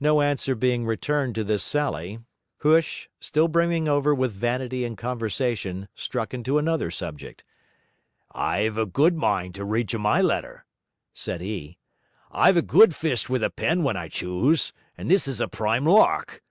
[0.00, 2.20] No answer being returned to this sally,
[2.62, 7.44] Huish, still brimming over with vanity and conversation, struck into another subject.
[8.32, 10.64] 'I've a good mind to read you my letter,'
[11.12, 11.76] said he.
[12.30, 15.84] 'I've a good fist with a pen when I choose, and this is a prime
[15.84, 16.42] lark.